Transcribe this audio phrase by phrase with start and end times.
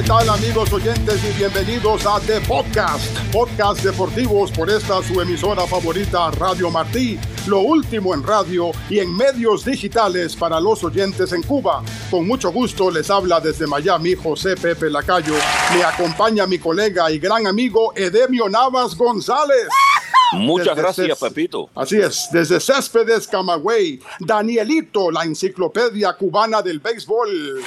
[0.00, 5.66] ¿Qué tal amigos oyentes y bienvenidos a The Podcast, podcast deportivos por esta su emisora
[5.66, 11.42] favorita Radio Martí, lo último en radio y en medios digitales para los oyentes en
[11.42, 11.82] Cuba.
[12.10, 15.34] Con mucho gusto les habla desde Miami José Pepe Lacayo.
[15.74, 19.68] Me acompaña mi colega y gran amigo Edemio Navas González.
[20.32, 21.68] Muchas gracias, Pepito.
[21.74, 27.62] Así es, desde Céspedes, Camagüey, Danielito, la enciclopedia cubana del béisbol.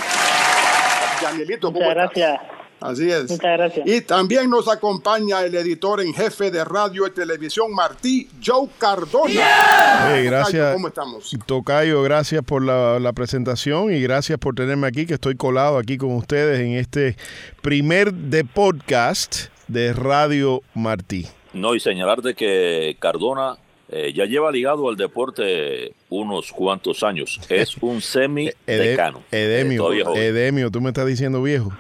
[1.22, 2.42] Danielito, ¿cómo Muchas gracias.
[2.80, 3.32] Así es.
[3.32, 3.88] Muchas gracias.
[3.88, 10.20] Y también nos acompaña el editor en jefe de radio y televisión, Martí Joe Cardona.
[10.22, 10.74] gracias.
[10.74, 11.32] ¿Cómo estamos?
[11.46, 15.98] Tocayo, gracias por la, la, presentación y gracias por tenerme aquí, que estoy colado aquí
[15.98, 17.16] con ustedes en este
[17.62, 21.28] primer de podcast de Radio Martí.
[21.54, 23.58] No, y señalar de que Cardona
[23.90, 27.40] eh, ya lleva ligado al deporte unos cuantos años.
[27.50, 29.24] Es un semi-decano.
[29.32, 31.72] Edemio, eh, Edemio, tú me estás diciendo viejo.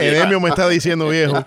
[0.00, 1.44] Edemio me está diciendo viejo.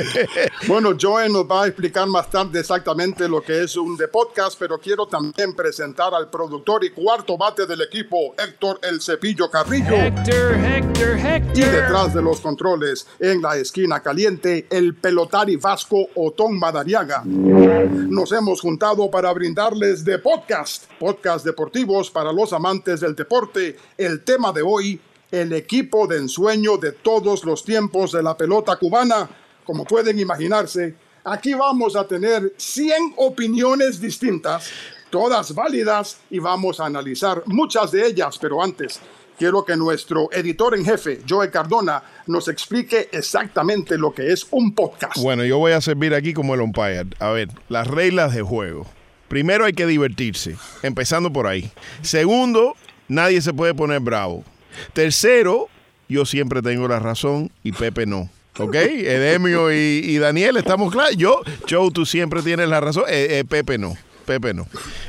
[0.66, 4.58] bueno, Joe nos va a explicar más tarde exactamente lo que es un de podcast,
[4.58, 9.94] pero quiero también presentar al productor y cuarto bate del equipo, Héctor El Cepillo Carrillo.
[9.94, 11.58] Héctor, Héctor, Héctor.
[11.58, 17.22] Y detrás de los controles, en la esquina caliente, el pelotari vasco Otón Madariaga.
[17.24, 23.76] Nos hemos juntado para brindarles de podcast, podcast deportivos para los amantes del deporte.
[23.96, 28.76] El tema de hoy, el equipo de ensueño de todos los tiempos de la pelota
[28.76, 29.28] cubana.
[29.64, 34.70] Como pueden imaginarse, aquí vamos a tener 100 opiniones distintas,
[35.10, 39.00] todas válidas, y vamos a analizar muchas de ellas, pero antes
[39.38, 44.74] quiero que nuestro editor en jefe, Joe Cardona, nos explique exactamente lo que es un
[44.74, 45.16] podcast.
[45.18, 47.06] Bueno, yo voy a servir aquí como el umpire.
[47.20, 48.86] A ver, las reglas de juego.
[49.28, 51.70] Primero hay que divertirse, empezando por ahí.
[52.02, 52.76] Segundo,
[53.08, 54.44] nadie se puede poner bravo.
[54.92, 55.68] Tercero,
[56.08, 58.30] yo siempre tengo la razón y Pepe no.
[58.58, 58.74] ¿Ok?
[58.74, 61.16] Edemio y, Daniel, ¿estamos claros?
[61.16, 63.96] Yo, Joe, tú siempre tienes la razón, eh, eh, Pepe no.
[64.28, 64.66] Pepe no.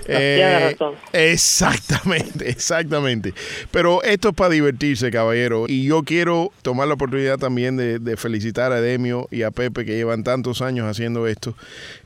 [0.07, 0.77] Eh,
[1.11, 3.33] exactamente, exactamente.
[3.69, 5.65] Pero esto es para divertirse, caballero.
[5.67, 9.95] Y yo quiero tomar la oportunidad también de, felicitar a Demio y a Pepe que
[9.95, 11.53] llevan tantos años haciendo esto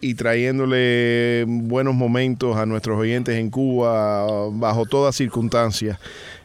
[0.02, 6.00] y trayéndole buenos momentos a nuestros oyentes en Cuba bajo todas circunstancias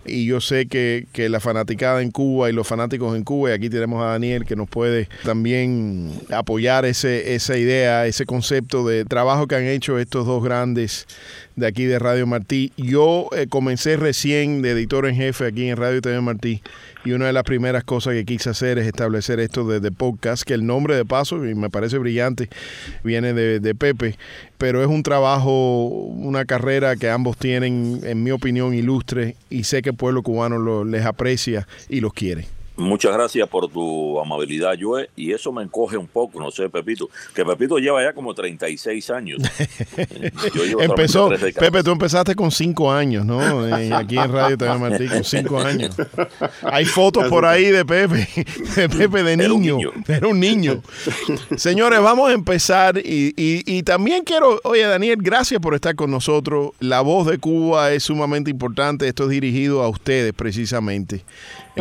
[0.05, 3.53] y yo sé que, que, la fanaticada en Cuba y los fanáticos en Cuba, y
[3.53, 9.05] aquí tenemos a Daniel que nos puede también apoyar ese, esa idea, ese concepto de
[9.05, 11.07] trabajo que han hecho estos dos grandes
[11.59, 12.73] de aquí de Radio Martí.
[12.77, 16.63] Yo eh, comencé recién de editor en jefe aquí en Radio TV Martí
[17.05, 20.55] y una de las primeras cosas que quise hacer es establecer esto de, podcast, que
[20.55, 22.49] el nombre de paso, y me parece brillante,
[23.03, 24.17] viene de, de Pepe,
[24.59, 29.83] pero es un trabajo, una carrera que ambos tienen, en mi opinión, ilustre y sé
[29.83, 32.58] que el pueblo cubano lo, les aprecia y los quiere.
[32.79, 35.11] Muchas gracias por tu amabilidad, Joe.
[35.17, 37.11] Y eso me encoge un poco, no sé, Pepito.
[37.35, 39.43] Que Pepito lleva ya como 36 años.
[40.79, 43.41] Empezó, Pepe, tú empezaste con 5 años, ¿no?
[43.97, 45.97] Aquí en Radio TV Martí, con 5 años.
[46.63, 48.29] Hay fotos por ahí de Pepe,
[48.77, 49.79] de Pepe de niño.
[50.07, 50.81] Era un niño.
[51.57, 52.97] Señores, vamos a empezar.
[52.99, 56.71] Y, y, y también quiero, oye, Daniel, gracias por estar con nosotros.
[56.79, 59.09] La voz de Cuba es sumamente importante.
[59.09, 61.25] Esto es dirigido a ustedes, precisamente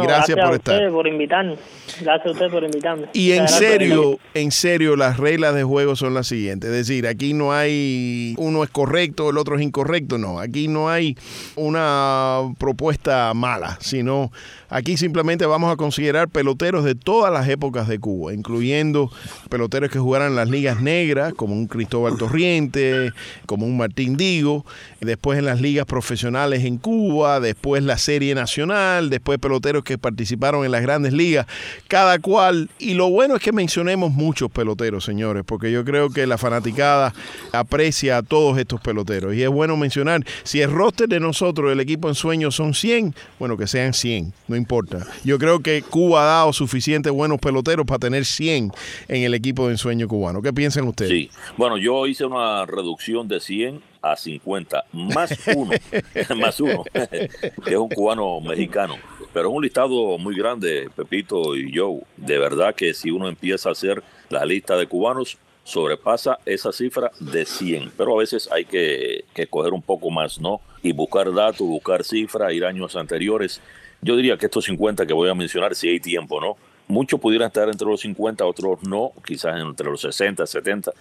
[0.04, 0.92] gracias, por estar.
[0.92, 1.60] por invitarnos.
[2.02, 3.08] Gracias a usted por invitarme.
[3.14, 6.70] Y en serio, en serio, las reglas de juego son las siguientes.
[6.70, 10.18] Es decir, aquí no hay uno es correcto, el otro es incorrecto.
[10.18, 11.18] No, aquí no hay
[11.56, 14.32] una propuesta mala, sino
[14.70, 19.12] aquí simplemente vamos a considerar peloteros de todas las épocas de Cuba, incluyendo
[19.50, 23.12] peloteros que jugaran en las ligas negras, como un Cristóbal Torriente,
[23.46, 24.66] como un Martín Digo,
[25.00, 30.66] después en las ligas profesionales en Cuba, después la Serie Nacional, después peloteros que participaron
[30.66, 31.48] en las grandes ligas,
[31.88, 32.70] cada cual.
[32.78, 37.14] Y lo bueno es que mencionemos muchos peloteros, señores, porque yo creo que la fanaticada
[37.54, 39.34] aprecia a todos estos peloteros.
[39.34, 43.16] Y es bueno mencionar, si el roster de nosotros, el equipo en sueño, son 100,
[43.40, 45.08] bueno, que sean 100, no importa.
[45.24, 48.72] Yo creo que Cuba ha dado suficientes buenos peloteros para tener 100
[49.08, 50.42] en el equipo de ensueño cubano.
[50.42, 51.12] ¿Qué piensan ustedes?
[51.12, 55.72] Sí, bueno, yo hice una reducción de 100 a 50, más uno,
[56.38, 58.96] más uno, que es un cubano mexicano.
[59.38, 62.00] Pero un listado muy grande, Pepito y yo.
[62.16, 67.12] De verdad que si uno empieza a hacer la lista de cubanos, sobrepasa esa cifra
[67.20, 67.92] de 100.
[67.96, 70.60] Pero a veces hay que, que coger un poco más, ¿no?
[70.82, 73.62] Y buscar datos, buscar cifras, ir años anteriores.
[74.02, 76.58] Yo diría que estos 50 que voy a mencionar, si hay tiempo, ¿no?
[76.88, 80.94] Muchos pudieran estar entre los 50, otros no, quizás entre los 60, 70,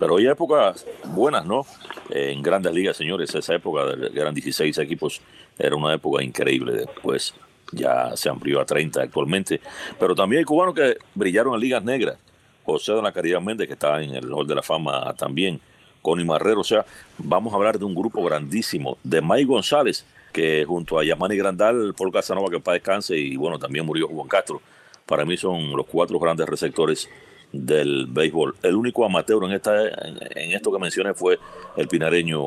[0.00, 1.64] pero hay épocas buenas, ¿no?
[2.10, 5.20] En grandes ligas, señores, esa época de eran 16 equipos,
[5.56, 6.72] era una época increíble.
[6.72, 7.34] Después
[7.72, 9.60] ya se amplió a 30 actualmente.
[9.98, 12.16] Pero también hay cubanos que brillaron en ligas negras.
[12.64, 15.60] José de la Caridad Méndez, que está en el Hall de la Fama también,
[16.00, 16.60] Connie Marrero.
[16.60, 16.84] O sea,
[17.18, 18.96] vamos a hablar de un grupo grandísimo.
[19.02, 23.58] De May González, que junto a Yamani Grandal, Paul Casanova, que para descanse, y bueno,
[23.58, 24.62] también murió Juan Castro.
[25.04, 27.08] Para mí son los cuatro grandes receptores
[27.52, 28.56] del béisbol.
[28.62, 31.38] El único amateur en, esta, en esto que mencioné fue
[31.76, 32.40] el pinareño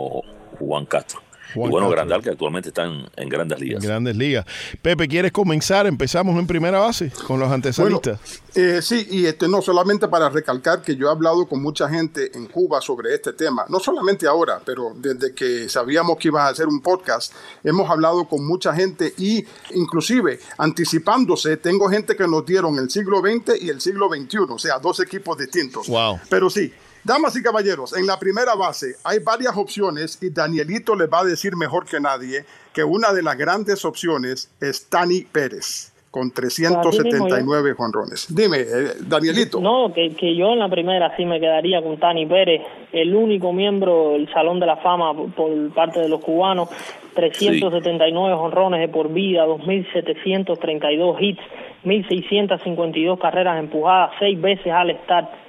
[0.59, 3.83] Juan Castro y bueno, Grandal, que actualmente están en grandes ligas.
[3.83, 4.45] grandes ligas.
[4.81, 5.87] Pepe, ¿quieres comenzar?
[5.87, 8.19] Empezamos en primera base con los antesalistas.
[8.55, 12.31] eh, sí, y este, no solamente para recalcar que yo he hablado con mucha gente
[12.35, 16.49] en Cuba sobre este tema, no solamente ahora, pero desde que sabíamos que ibas a
[16.49, 17.33] hacer un podcast,
[17.63, 23.21] hemos hablado con mucha gente y inclusive anticipándose, tengo gente que nos dieron el siglo
[23.21, 25.87] XX y el siglo XXI, o sea, dos equipos distintos.
[25.87, 26.19] Wow.
[26.29, 26.71] Pero sí,
[27.07, 31.23] Damas y caballeros, en la primera base hay varias opciones y Danielito le va a
[31.23, 32.43] decir mejor que nadie
[32.73, 38.27] que una de las grandes opciones es Tani Pérez con 379 jonrones.
[38.35, 39.61] Dime, eh, Danielito.
[39.61, 43.53] No, que, que, yo en la primera sí me quedaría con Tani Pérez, el único
[43.53, 46.67] miembro del Salón de la Fama por parte de los cubanos,
[47.15, 51.41] 379 jonrones de por vida, 2.732 hits,
[51.85, 55.46] 1.652 carreras empujadas, seis veces al start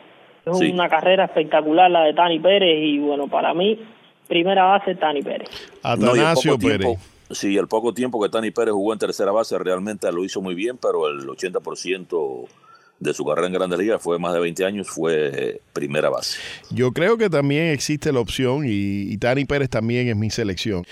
[0.55, 3.79] es una carrera espectacular la de Tani Pérez y bueno, para mí,
[4.27, 5.49] primera base Tani Pérez.
[5.83, 6.99] Atanasio Pérez.
[7.31, 10.55] sí, el poco tiempo que Tani Pérez jugó en tercera base realmente lo hizo muy
[10.55, 12.47] bien, pero el 80%
[13.01, 16.39] de su carrera en Grandes Ligas fue más de 20 años, fue primera base.
[16.71, 20.85] Yo creo que también existe la opción y, y Tani Pérez también es mi selección.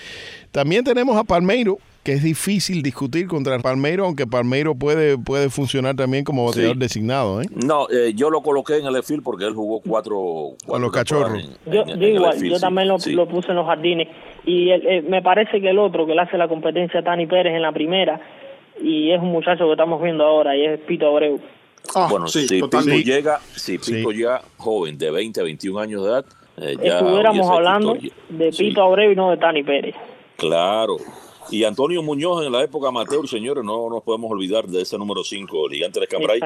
[0.51, 5.97] También tenemos a Palmeiro, que es difícil discutir contra Palmeiro, aunque Palmeiro puede, puede funcionar
[5.97, 7.41] también como bateador designado.
[7.41, 7.47] ¿eh?
[7.53, 10.55] No, eh, yo lo coloqué en el field porque él jugó cuatro.
[10.73, 11.43] a los cachorros.
[11.65, 14.07] yo, igual, yo también lo, puse en los jardines.
[14.45, 17.53] Y eh, me parece que el otro que le hace la competencia a Tani Pérez
[17.53, 18.21] en la primera,
[18.81, 21.41] y es un muchacho que estamos viendo ahora, y es Pito Abreu.
[21.93, 26.09] Ah, bueno, si Pito llega, si Pito llega joven, de 20 a 21 años de
[26.09, 26.25] edad,
[26.55, 27.97] eh, ya estuviéramos hablando
[28.29, 29.95] de Pito Abreu y no de Tani Pérez.
[30.37, 30.97] Claro,
[31.51, 35.23] y Antonio Muñoz en la época amateur, señores, no nos podemos olvidar de ese número
[35.23, 36.39] 5, Ligante de Cambrai.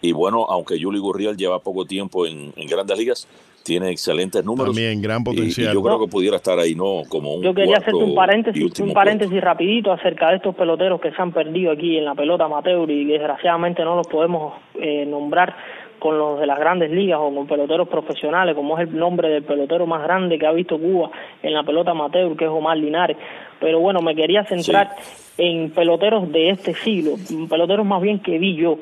[0.00, 3.28] Y bueno, aunque Juli Gurriel lleva poco tiempo en, grandes ligas,
[3.62, 4.74] tiene excelentes números.
[4.74, 5.70] También, gran potencial.
[5.70, 7.02] Y, yo creo que pudiera estar ahí, ¿no?
[7.08, 11.10] Como un Yo quería hacer un paréntesis, un paréntesis rapidito acerca de estos peloteros que
[11.10, 15.56] se han perdido aquí en la pelota amateur y desgraciadamente no los podemos eh, nombrar
[16.04, 19.42] con los de las grandes ligas o con peloteros profesionales, como es el nombre del
[19.42, 21.10] pelotero más grande que ha visto Cuba
[21.42, 23.16] en la pelota amateur, que es Omar Linares.
[23.58, 24.90] Pero bueno, me quería centrar
[25.38, 27.12] en peloteros de este siglo,
[27.48, 28.76] peloteros más bien que vi yo,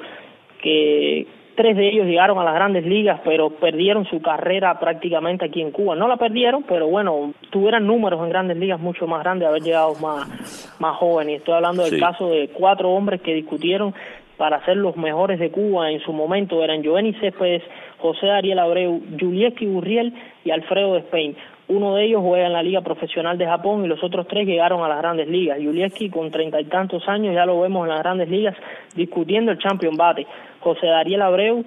[0.60, 5.60] que tres de ellos llegaron a las grandes ligas, pero perdieron su carrera prácticamente aquí
[5.60, 5.94] en Cuba.
[5.94, 9.94] No la perdieron, pero bueno, tuvieran números en grandes ligas mucho más grandes, haber llegado
[10.02, 11.38] más, más jóvenes.
[11.38, 13.94] Estoy hablando del caso de cuatro hombres que discutieron
[14.42, 17.62] para ser los mejores de Cuba en su momento eran Joenny Céspedes,
[17.98, 20.12] José Ariel Abreu, Julieski Burriel
[20.44, 21.36] y Alfredo Spain.
[21.68, 24.82] Uno de ellos juega en la Liga Profesional de Japón y los otros tres llegaron
[24.82, 25.58] a las grandes ligas.
[25.62, 28.56] Julieski con treinta y tantos años ya lo vemos en las grandes ligas
[28.96, 30.26] discutiendo el Champion Bate.
[30.58, 31.64] José Ariel Abreu,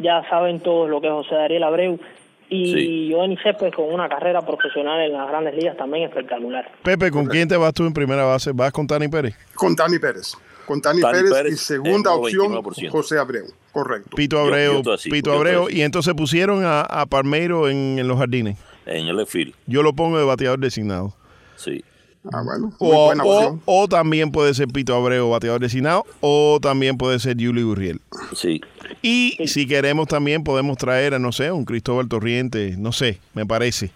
[0.00, 2.00] ya saben todos lo que es José Ariel Abreu,
[2.48, 3.12] y sí.
[3.12, 6.70] Joenny Céspedes con una carrera profesional en las grandes ligas también espectacular.
[6.82, 8.52] Pepe, ¿con quién te vas tú en primera base?
[8.54, 9.36] ¿Vas con Tani Pérez?
[9.54, 13.46] Con Tani Pérez con Tani, Pérez, y segunda opción José Abreu.
[13.72, 14.16] Correcto.
[14.16, 15.68] Pito Abreu, Pito Abreu.
[15.68, 18.58] Y entonces pusieron a, a Palmeiro en, los jardines.
[18.86, 19.54] En el field.
[19.66, 21.14] Yo lo pongo de bateador designado.
[21.56, 21.84] Sí.
[22.32, 22.72] Ah, bueno.
[22.78, 23.62] O, buena opción.
[23.66, 28.00] O, también puede ser Pito Abreu, bateador designado, o también puede ser Yuli Gurriel.
[28.34, 28.60] Sí.
[29.02, 33.44] Y si queremos también podemos traer a, no sé, un Cristóbal Torriente, no sé, me
[33.44, 33.90] parece.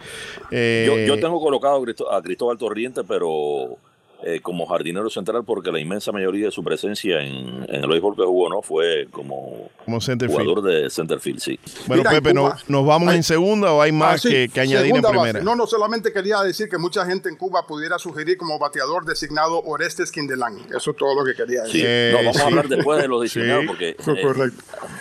[0.50, 3.78] Eh, yo, yo tengo colocado a Cristóbal Torriente, pero
[4.22, 8.24] eh, como jardinero central porque la inmensa mayoría de su presencia en, el béisbol que
[8.24, 11.58] jugó no fue como, como jugador de centerfield, sí.
[11.86, 15.40] Bueno, Pepe, ¿nos vamos en segunda o hay más ah, que, añadir en primera?
[15.40, 19.62] No, no, solamente quería decir que mucha gente en Cuba pudiera sugerir como bateador designado
[19.62, 20.58] Orestes Quindelán.
[20.74, 21.86] Eso es todo lo que quería decir.
[21.86, 23.96] Sí, no, vamos a hablar después de los designados porque eh,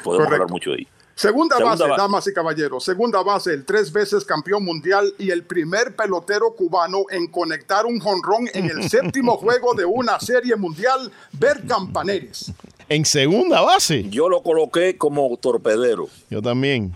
[0.04, 0.88] podemos hablar mucho de ahí.
[1.18, 2.84] Segunda, base, damas y caballeros.
[2.84, 8.00] Segunda base, el tres veces campeón mundial y el primer pelotero cubano en conectar un
[8.00, 12.52] jonrón en el séptimo juego de una serie mundial, Ver Campaneres.
[12.88, 14.08] En segunda base.
[14.12, 16.08] Yo lo coloqué como torpedero.
[16.30, 16.94] Yo también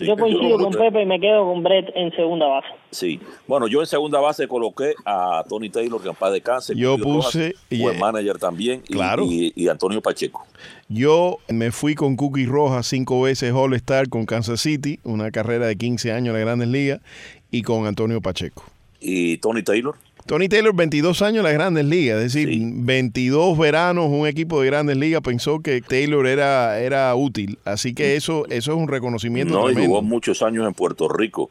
[0.00, 2.68] yo coincido con Pepe y me quedo con Brett en segunda base.
[2.90, 6.74] Sí, bueno, yo en segunda base coloqué a Tony Taylor, que en paz descanse.
[6.74, 7.54] Yo puse.
[7.68, 8.80] Fue y, manager también.
[8.80, 9.24] Claro.
[9.24, 10.46] Y, Antonio Pacheco.
[10.88, 15.76] Yo me fui con Cookie Rojas cinco veces All-Star con Kansas City, una carrera de
[15.76, 17.00] 15 años en las grandes ligas,
[17.50, 18.64] y con Antonio Pacheco.
[19.00, 19.94] ¿Y Tony Taylor?
[20.28, 24.66] Tony Taylor, 22 años en las grandes ligas, es decir, 22 veranos un equipo de
[24.66, 27.58] grandes ligas pensó que Taylor era, era útil.
[27.64, 29.54] Así que eso, eso es un reconocimiento.
[29.54, 29.88] No, y tremendo.
[29.88, 31.48] jugó muchos años en Puerto Rico.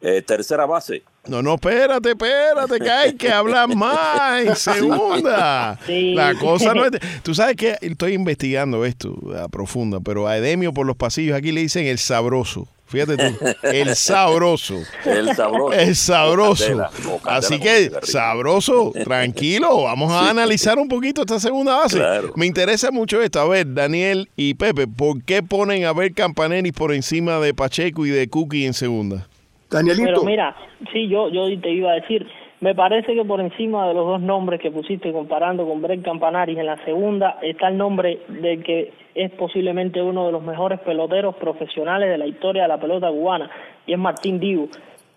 [0.00, 1.02] Eh, tercera base.
[1.26, 5.78] No, no, espérate, espérate, que hay que hablar más en segunda.
[5.84, 6.14] Sí.
[6.14, 6.92] La cosa no es...
[7.22, 11.52] Tú sabes que estoy investigando esto a profunda, pero a Edemio por los pasillos aquí
[11.52, 12.68] le dicen el sabroso.
[12.86, 14.82] Fíjate tú, el sabroso.
[15.04, 15.72] El sabroso.
[15.72, 16.64] Es sabroso.
[16.64, 19.84] Candela, candela Así que, sabroso, tranquilo.
[19.84, 21.98] Vamos a analizar un poquito esta segunda base.
[21.98, 22.32] Claro.
[22.36, 23.40] Me interesa mucho esto.
[23.40, 28.04] A ver, Daniel y Pepe, ¿por qué ponen a ver Campanelli por encima de Pacheco
[28.06, 29.26] y de Cookie en segunda?
[29.70, 30.54] Danielito, Pero mira,
[30.92, 32.26] sí, yo, yo te iba a decir,
[32.60, 36.58] me parece que por encima de los dos nombres que pusiste comparando con Brett Campanaris
[36.58, 41.36] en la segunda está el nombre del que es posiblemente uno de los mejores peloteros
[41.36, 43.50] profesionales de la historia de la pelota cubana
[43.86, 44.68] y es Martín Divo.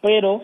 [0.02, 0.42] Pero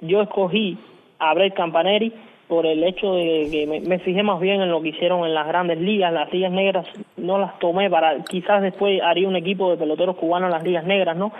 [0.00, 0.78] yo escogí
[1.18, 2.12] a Brett Campaneri
[2.48, 5.34] por el hecho de que me, me fijé más bien en lo que hicieron en
[5.34, 9.70] las grandes ligas, las ligas negras no las tomé para, quizás después haría un equipo
[9.70, 11.32] de peloteros cubanos en las ligas negras, ¿no?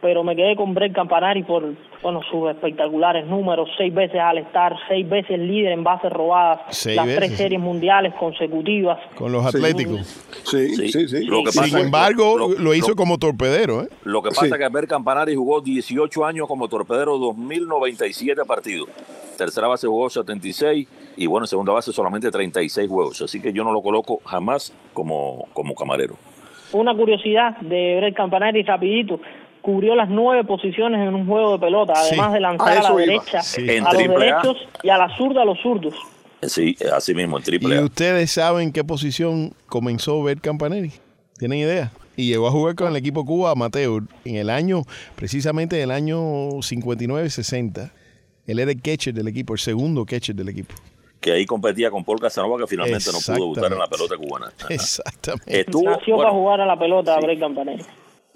[0.00, 4.76] Pero me quedé con Brett Campanari por bueno sus espectaculares números, seis veces al estar,
[4.88, 8.98] seis veces líder en bases robadas, Seis las veces, tres series mundiales consecutivas.
[9.16, 9.44] Con los.
[9.44, 10.00] Atléticos.
[10.44, 11.08] sí, sí, Sí.
[11.08, 11.24] sí.
[11.26, 13.88] Lo que Sin embargo, lo- lo, hizo lo- como torpedero, ¿eh?
[14.04, 14.52] Lo que pasa Sí.
[14.52, 18.88] es que Ber Campanari jugó 18 años como torpedero, 2097 partidos.
[19.36, 23.20] Tercera base jugó 76 y bueno, en segunda base solamente 36 juegos.
[23.22, 26.14] Así que yo no lo coloco jamás como, como camarero.
[26.72, 29.20] Una curiosidad de Brett Campanari rapidito,
[29.68, 32.14] cubrió las nueve posiciones en un juego de pelota, Sí.
[32.14, 33.00] además de A lanzar a, la eso iba.
[33.00, 33.60] derecha, Sí.
[33.68, 34.06] En a los A.
[34.08, 35.92] derechos y a la zurda a los zurdos.
[36.40, 37.84] Sí, así mismo, en triple ¿Y A.
[37.84, 40.90] ustedes saben qué posición comenzó Bert Campanelli?
[41.36, 41.92] ¿Tienen idea?
[42.16, 44.84] Y llegó a jugar con el equipo Cuba amateur en el año,
[45.16, 46.18] precisamente en el año
[46.62, 47.92] 59-60.
[48.46, 50.74] Él era el catcher del equipo, el segundo catcher del equipo.
[51.20, 54.50] Que ahí competía con Paul Casanova, que finalmente no pudo debutar en la pelota cubana.
[54.70, 55.60] Exactamente.
[55.60, 57.26] Estuvo, Nació bueno, para jugar a la pelota sí.
[57.26, 57.84] Brett Campanari.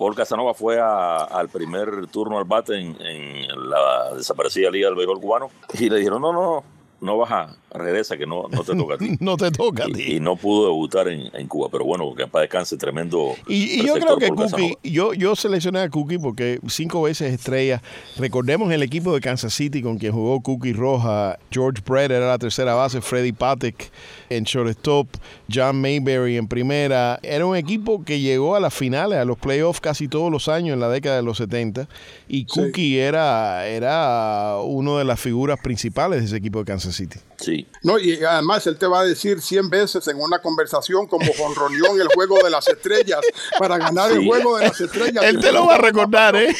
[0.03, 4.97] Paul Casanova fue a- al primer turno al bate en, en la desaparecida Liga del
[4.97, 6.65] Béisbol Cubano y le dijeron, no, no,
[7.01, 9.17] no baja, regresa, que no, no te toca a ti.
[9.21, 10.03] No te toca a y, ti.
[10.17, 13.35] y no pudo debutar en, en Cuba, pero bueno, que paz descanse, tremendo.
[13.47, 17.83] Y, y yo creo que Cookie, yo, yo seleccioné a Cookie porque cinco veces estrella.
[18.17, 21.39] Recordemos el equipo de Kansas City con quien jugó Cookie Roja.
[21.51, 23.91] George Brett era la tercera base, Freddie Patek
[24.29, 25.09] en shortstop,
[25.53, 27.19] John Mayberry en primera.
[27.23, 30.75] Era un equipo que llegó a las finales, a los playoffs casi todos los años
[30.75, 31.89] en la década de los 70.
[32.29, 37.19] Y Cookie era, era uno de las figuras principales de ese equipo de Kansas City.
[37.43, 41.31] Sí, No, y además él te va a decir 100 veces en una conversación como
[41.37, 43.21] jonronió en el juego de las estrellas
[43.59, 45.25] para ganar el juego de las estrellas.
[45.25, 46.55] Él te lo va a recordar, ¿eh?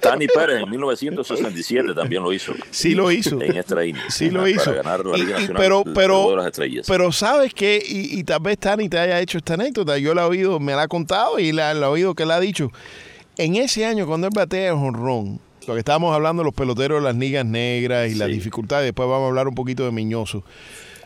[0.00, 2.52] Tani Pérez en 1967 también lo hizo.
[2.70, 3.40] Sí lo hizo.
[3.40, 4.02] En extra inning.
[4.08, 4.74] Sí lo Para hizo.
[4.74, 6.86] ganar la Y- Liga y- Nacional, pero, el pero, juego de las estrellas.
[6.88, 10.22] pero sabes que, y, y tal vez Tani te haya hecho esta anécdota, yo la
[10.22, 12.70] he oído, me la ha contado y la, la he oído que la ha dicho.
[13.36, 17.00] En ese año, cuando él batea el jonrón, lo que estábamos hablando de los peloteros
[17.02, 18.34] de las ligas negras y las Sí.
[18.34, 20.44] dificultades, después vamos a hablar un poquito de Miñoso.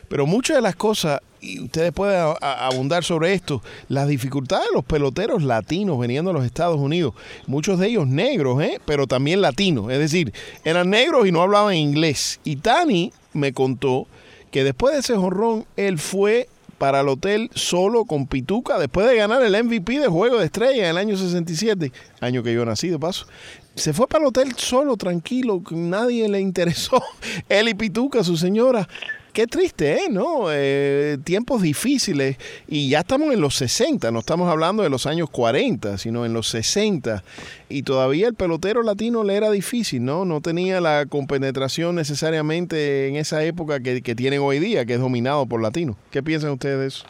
[0.09, 4.85] Pero muchas de las cosas, y ustedes pueden abundar sobre esto, las dificultades de los
[4.85, 7.15] peloteros latinos veniendo a los Estados Unidos,
[7.47, 8.81] muchos de ellos negros, ¿eh?
[8.85, 10.33] pero también latinos, es decir,
[10.65, 12.41] eran negros y no hablaban inglés.
[12.45, 14.09] Y Tani me contó
[14.51, 19.15] que después de ese jonrón, él fue para el hotel solo con Pituca, después de
[19.15, 22.89] ganar el MVP de Juego de Estrella en el año 67, año que yo nací
[22.89, 23.27] de paso.
[23.75, 27.03] Se fue para el hotel solo, tranquilo, nadie le interesó.
[27.49, 28.89] Él y Pituca, su señora.
[29.33, 30.09] Qué triste, ¿eh?
[30.11, 30.47] ¿No?
[30.51, 32.37] Eh, tiempos difíciles.
[32.67, 36.33] Y ya estamos en los 60, no estamos hablando de los años 40, sino en
[36.33, 37.23] los 60.
[37.69, 40.25] Y todavía el pelotero latino le era difícil, ¿no?
[40.25, 45.01] No tenía la compenetración necesariamente en esa época que, que tienen hoy día, que es
[45.01, 45.97] dominado por latinos.
[46.11, 47.05] ¿Qué piensan ustedes de eso?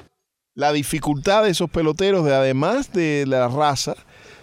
[0.55, 3.95] La dificultad de esos peloteros, de además de la raza,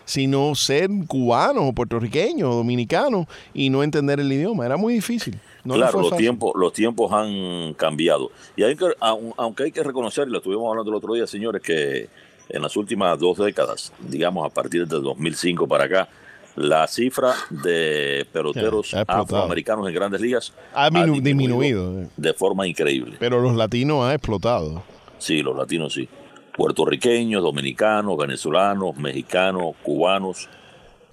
[0.08, 4.66] sino ser cubanos o puertorriqueños o dominicanos y no entender el idioma.
[4.66, 5.38] Era muy difícil.
[5.66, 8.32] No claro, los tiempos, los tiempos han cambiado.
[8.56, 11.28] Y hay que, aun- aunque hay que reconocer, y lo estuvimos hablando el otro día,
[11.28, 12.08] señores, que
[12.50, 16.08] en las últimas dos décadas, digamos a partir del 2005 para acá,
[16.56, 19.24] la cifra de peloteros Ha explotado.
[19.24, 22.08] afroamericanos en grandes ligas Ha minu- disminuido, eh.
[22.16, 23.18] de forma increíble.
[23.20, 24.82] Pero los latinos han explotado.
[25.20, 26.08] Sí, los latinos sí.
[26.58, 30.50] Puertorriqueños, dominicanos, venezolanos, mexicanos, cubanos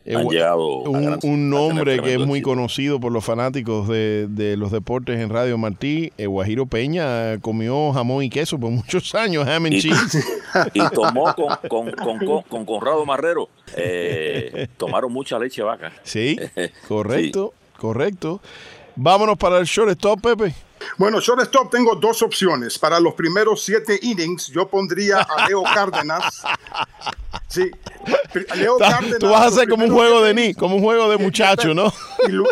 [0.06, 4.54] Eh, han llegado un, un nombre que es muy conocido por los fanáticos de, de
[4.56, 9.46] los deportes en Radio Martí, eh, Guajiro Peña comió jamón y queso por muchos años,
[9.48, 10.24] ham and Y- cheese.
[10.74, 15.90] y tomó con, con, con, con- con Conrado Marrero, eh, tomaron mucha leche vaca.
[16.02, 16.36] Sí,
[16.88, 18.40] correcto, correcto.
[18.96, 20.54] Vámonos para el shortstop, Pepe.
[20.96, 22.78] Bueno, shortstop tengo dos opciones.
[22.78, 26.42] Para los primeros siete innings, yo pondría a Leo Cárdenas.
[27.48, 27.70] Sí,
[28.56, 29.18] Leo Cárdenas.
[29.18, 31.92] Tú vas a hacer como un juego de ni, como un juego de muchacho, ¿no?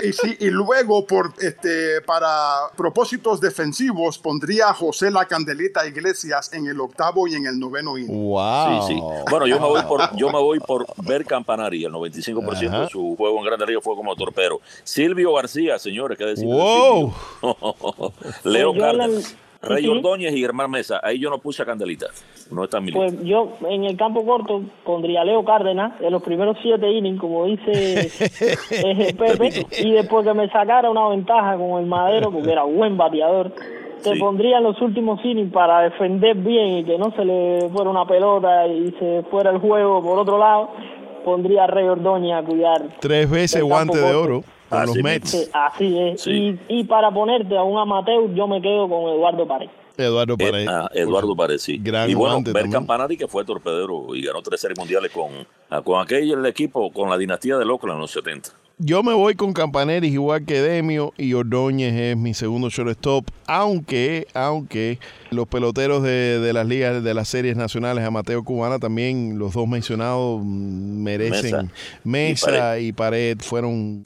[0.02, 6.52] Y, sí, y, luego, por este, para propósitos defensivos, pondría a José La Candelita Iglesias
[6.52, 8.29] en el octavo y en el noveno inning.
[8.29, 8.87] Wow.
[8.87, 9.02] Sí, sí.
[9.31, 11.85] Bueno, yo me voy por, yo me voy por ver Campanari.
[11.85, 14.61] El 95% de su juego en Grande Liga fue como torpero.
[14.85, 16.47] Silvio García, señores, ¿qué decir?
[16.47, 17.12] Wow.
[18.45, 19.37] Leo Cárdenas.
[19.62, 21.00] Rey Ordóñez y Germán Mesa.
[21.02, 22.07] Ahí yo no puse a Candelita.
[22.50, 26.23] No está mi Pues yo en el campo corto pondría a Leo Cárdenas en los
[26.23, 28.11] primeros siete innings, como dice
[28.71, 32.97] eh, Pepe, y después que me sacara una ventaja con el Madero, porque era buen
[32.97, 33.52] bateador,
[34.02, 37.88] te pondría en los últimos innings para defender bien y que no se le fuera
[37.88, 40.71] una pelota y se fuera el juego por otro lado.
[41.25, 42.83] Pondría a Rey Ordóñez a cuidar.
[42.99, 44.43] Tres veces guante de oro
[44.87, 45.50] los Mets.
[45.52, 46.26] así es.
[46.26, 49.69] Y, para ponerte a un amateur, yo me quedo con Eduardo Pared.
[49.97, 50.67] Eduardo eh, Pared.
[50.69, 51.81] Ah, Eduardo Pared, sí.
[52.09, 55.31] y bueno, Ver Campanari, que fue torpedero y ganó tres series mundiales con,
[55.71, 58.50] ah, con aquel equipo, con la dinastía de Oakland en los 70.
[58.85, 64.26] Yo me voy con Campaneri igual que Demio y Ordóñez es mi segundo shortstop, aunque,
[64.35, 64.99] aunque
[65.31, 70.41] los peloteros de, las ligas de las series nacionales amateur cubana también, los dos mencionados
[70.43, 71.71] mm, merecen
[72.02, 74.02] Mesa, y Pared fueron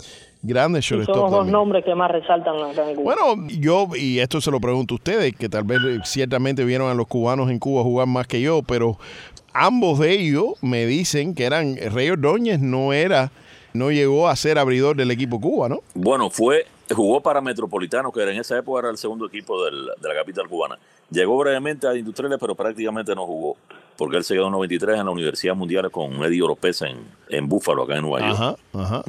[0.46, 1.14] Grandes shortstop.
[1.14, 3.14] Son los dos nombres que más resaltan acá en Cuba.
[3.14, 6.94] Bueno, yo, y esto se lo pregunto a ustedes, que tal vez ciertamente vieron a
[6.94, 8.98] los cubanos en Cuba jugar más que yo, pero
[9.52, 13.30] ambos de ellos me dicen que eran, Rey Ordóñez no era,
[13.72, 15.80] no llegó a ser abridor del equipo Cuba, ¿no?
[15.94, 20.14] Bueno, fue, jugó para Metropolitano, que en esa época era el segundo equipo de la
[20.14, 20.78] capital cubana.
[21.10, 23.56] Llegó brevemente a Industriales, pero prácticamente no jugó,
[23.96, 26.98] porque él se quedó en 93 en la Universidad Mundial con Eddie Oropesa en,
[27.28, 28.32] en Búfalo, acá en Nueva York.
[28.34, 29.02] Ajá, ajá.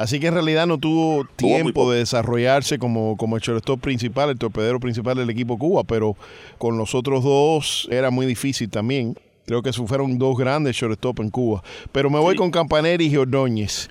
[0.00, 4.38] Así que en realidad no tuvo tiempo de desarrollarse como, como el shortstop principal, el
[4.38, 6.16] torpedero principal del equipo Cuba, pero
[6.56, 9.14] con los otros dos era muy difícil también.
[9.44, 11.62] Creo que fueron dos grandes shortstop en Cuba.
[11.92, 13.90] Pero me voy con Campaneri y Ordóñez.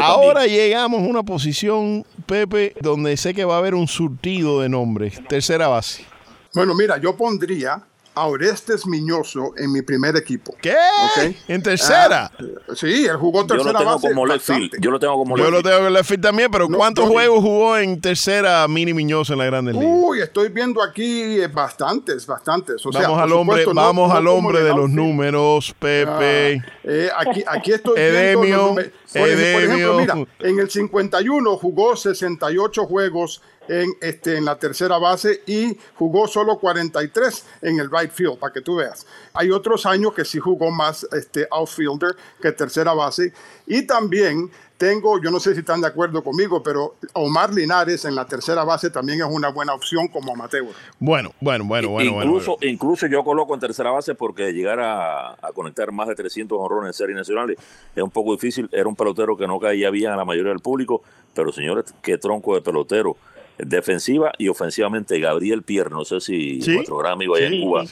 [0.00, 4.68] Ahora llegamos a una posición, Pepe, donde sé que va a haber un surtido de
[4.68, 5.20] nombres.
[5.28, 6.04] Tercera base.
[6.54, 7.82] Bueno, mira, yo pondría
[8.18, 10.54] a Orestes Miñoso en mi primer equipo.
[10.60, 10.74] ¿Qué?
[11.46, 12.32] ¿En tercera?
[12.36, 14.08] Ah, sí, él jugó tercera base.
[14.08, 17.76] Como yo lo tengo como Yo lo tengo left field también, pero ¿cuántos juegos jugó
[17.78, 19.90] en tercera Mini Miñoso en la Grandes Ligas?
[19.90, 22.82] Uy, estoy viendo aquí bastantes, bastantes.
[22.84, 26.60] vamos al hombre, vamos al hombre de los números, Pepe.
[26.64, 28.92] Ah, eh, aquí, aquí estoy Edemio, viendo.
[29.12, 35.42] Por ejemplo, mira, en el 51 jugó 68 juegos en, este, en la tercera base
[35.46, 39.06] y jugó solo 43 en el right field, para que tú veas.
[39.34, 43.32] Hay otros años que sí jugó más este, outfielder que tercera base.
[43.66, 48.14] Y también tengo, yo no sé si están de acuerdo conmigo, pero Omar Linares en
[48.14, 50.64] la tercera base también es una buena opción como amateur.
[51.00, 52.22] Bueno, bueno, bueno, bueno.
[52.22, 56.90] Incluso, incluso yo coloco en tercera base porque llegar a, conectar más de 300 honrones
[56.90, 57.58] en series nacionales
[57.94, 58.68] es un poco difícil.
[58.70, 61.02] Era un pelotero que no caía bien a la mayoría del público,
[61.34, 63.16] pero señores, qué tronco de pelotero
[63.58, 67.84] defensiva y ofensivamente Gabriel Pierre, no sé si nuestro gran amigo allá en Cuba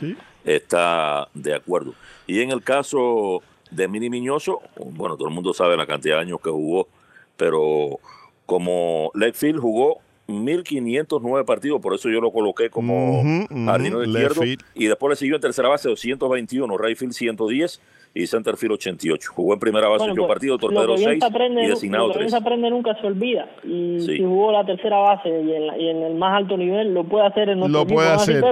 [0.44, 1.94] está de acuerdo.
[2.26, 6.22] Y en el caso de Mini Miñoso, bueno, todo el mundo sabe la cantidad de
[6.22, 6.88] años que jugó,
[7.36, 7.98] pero
[8.46, 9.98] como Legfield jugó
[10.28, 14.42] 1509 partidos, por eso yo lo coloqué como jardinero izquierdo.
[14.74, 17.80] Y después le siguió en tercera base 221, Rayfield 110
[18.16, 19.30] y Centerfield 88.
[19.34, 21.18] Jugó en primera base pues, partido, torpedero 6
[21.62, 22.16] y designado 3.
[22.16, 23.48] Lo que se aprende nunca se olvida.
[23.62, 27.50] Y si jugó la tercera base y en, el más alto nivel, lo puede hacer
[27.50, 28.42] en nuestro Lo puede hacer.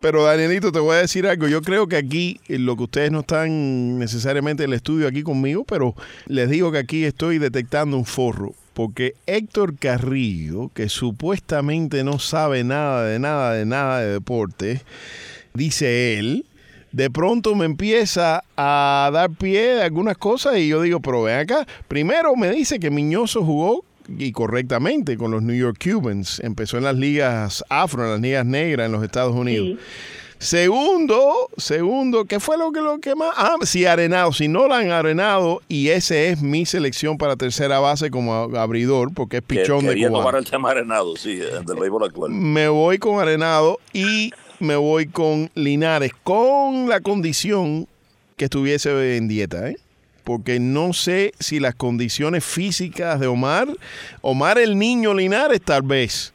[0.00, 1.48] Pero Danielito, te voy a decir algo.
[1.48, 5.64] Yo creo que aquí, lo que ustedes no están necesariamente en el estudio aquí conmigo,
[5.64, 5.94] pero
[6.26, 12.64] les digo que aquí estoy detectando un forro porque Héctor Carrillo, que supuestamente no sabe
[12.64, 14.82] nada de nada de nada de deporte,
[15.54, 16.44] dice él,
[16.94, 21.40] de pronto me empieza a dar pie a algunas cosas y yo digo, pero ven
[21.40, 23.84] acá, primero me dice que Miñoso jugó
[24.16, 28.46] y correctamente con los New York Cubans, empezó en las ligas afro, en las ligas
[28.46, 29.76] negras en los Estados Unidos.
[30.38, 33.32] Segundo, segundo, ¿qué fue lo que, lo que más?
[33.36, 34.32] Ah, sí, Arenado.
[34.32, 39.14] Si no lo han Arenado, y ese es mi selección para tercera base como abridor,
[39.14, 42.30] porque es pichón de tomar el tema Arenado, sí, del béisbol actual.
[42.30, 47.86] Me voy con Arenado y me voy con Linares, con la condición
[48.36, 49.76] que estuviese en dieta, ¿eh?
[50.24, 53.68] porque no sé si las condiciones físicas de Omar,
[54.22, 56.34] Omar el niño Linares tal vez,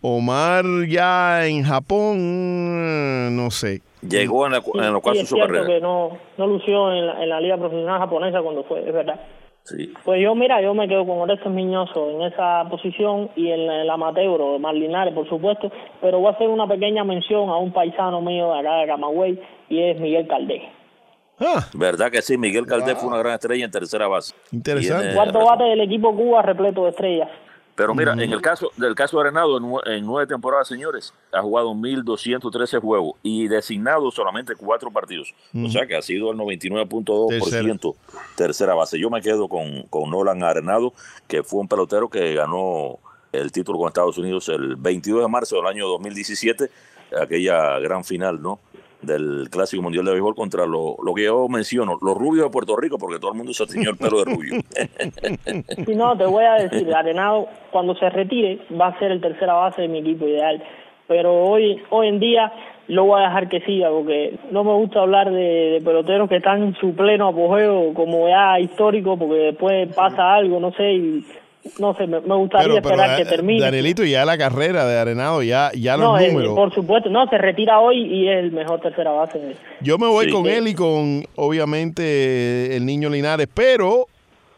[0.00, 3.82] Omar ya en Japón, no sé.
[4.08, 5.66] Llegó en, la, en lo cual su carrera.
[5.66, 9.20] que no, no lució en la, en la, liga profesional japonesa cuando fue, es verdad.
[9.66, 9.92] Sí.
[10.04, 13.90] Pues yo, mira, yo me quedo con Orestes Miñoso en esa posición y en el
[13.90, 18.20] amateur, o Marlinares, por supuesto, pero voy a hacer una pequeña mención a un paisano
[18.20, 20.62] mío de acá de Camagüey y es Miguel Caldés.
[21.40, 22.38] Ah, ¿Verdad que sí?
[22.38, 24.34] Miguel Caldés fue una gran estrella en tercera base.
[24.52, 25.14] Interesante.
[25.14, 27.28] Cuarto bate del equipo Cuba repleto de estrellas.
[27.76, 31.12] Pero mira, en el caso del caso de Arenado, en, nue- en nueve temporadas, señores,
[31.32, 35.34] ha jugado 1.213 juegos y designado solamente cuatro partidos.
[35.54, 37.94] O sea que ha sido el 99.2%
[38.36, 38.98] tercera base.
[38.98, 40.92] Yo me quedo con, con Nolan Arenado,
[41.28, 42.98] que fue un pelotero que ganó
[43.32, 46.70] el título con Estados Unidos el 22 de marzo del año 2017,
[47.20, 48.58] aquella gran final, ¿no?
[49.02, 52.76] Del Clásico Mundial de Béisbol contra lo, lo que yo menciono, los rubios de Puerto
[52.76, 54.54] Rico, porque todo el mundo se tiñó el pelo de rubio.
[55.86, 59.54] Si no, te voy a decir, Arenado, cuando se retire, va a ser el tercera
[59.54, 60.62] base de mi equipo ideal.
[61.06, 62.52] Pero hoy, hoy en día
[62.88, 66.62] lo voy a dejar que siga, porque no me gusta hablar de peloteros que están
[66.62, 71.24] en su pleno apogeo, como ya histórico, porque después pasa algo, no sé, y
[71.78, 73.60] no sé, me, me gustaría esperar que eh, termine.
[73.60, 76.54] Danielito, ya la carrera de Arenado, ya, ya los no, eh, números.
[76.54, 79.56] por supuesto, no, se retira hoy y es el mejor tercera base.
[79.80, 80.32] Yo me voy Sí.
[80.32, 84.06] con él y con, obviamente, el niño Linares, pero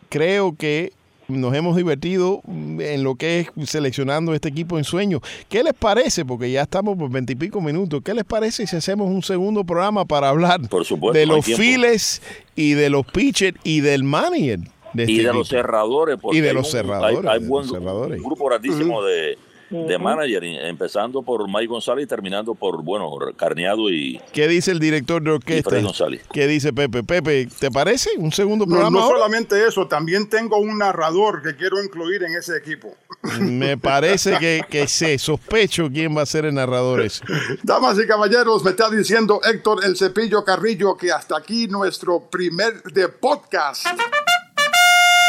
[0.08, 0.92] creo que
[1.28, 5.20] nos hemos divertido en lo que es seleccionando este equipo en sueño.
[5.50, 6.24] ¿Qué les parece?
[6.24, 8.00] Porque ya estamos por veintipico minutos.
[8.02, 12.22] ¿Qué les parece si hacemos un segundo programa para hablar Por supuesto, de los files
[12.56, 14.60] y de los pitchers y del manager?
[14.92, 15.38] De este y de equipo?
[15.38, 16.18] los cerradores.
[16.20, 18.18] porque Y de los un- cerradores, Hay, hay de buen los cerradores.
[18.18, 19.36] un grupo grandísimo de,
[19.70, 24.78] de manager, empezando por Mike González y terminando por, bueno, Carneado y, ¿Qué dice el
[24.78, 25.68] director de orquesta?
[25.68, 26.22] Freddy González.
[26.32, 27.02] ¿Qué dice Pepe?
[27.04, 29.18] Pepe, ¿te parece un segundo No, programa no ahora?
[29.18, 32.94] solamente eso, también tengo un narrador que quiero incluir en ese equipo.
[33.42, 37.22] Me parece que, que sé, sospecho quién va a ser el narrador ese.
[37.62, 42.82] Damas y caballeros, me está diciendo Héctor El Cepillo Carrillo que hasta aquí nuestro primer
[42.84, 43.86] de podcast.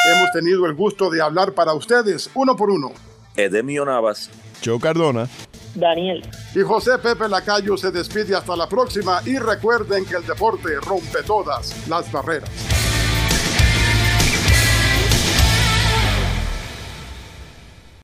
[0.06, 2.92] Hemos tenido el gusto de hablar para ustedes uno por uno.
[3.36, 4.30] Edemio Navas,
[4.64, 5.28] Joe Cardona.
[5.76, 6.28] Daniel.
[6.56, 11.22] Y José Pepe Lacayo se despide hasta la próxima y recuerden que el deporte rompe
[11.24, 12.50] todas las barreras.